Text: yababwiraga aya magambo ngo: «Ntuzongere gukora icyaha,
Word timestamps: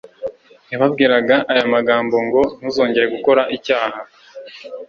yababwiraga 0.71 1.35
aya 1.51 1.65
magambo 1.73 2.15
ngo: 2.27 2.41
«Ntuzongere 2.59 3.05
gukora 3.15 3.41
icyaha, 3.55 3.99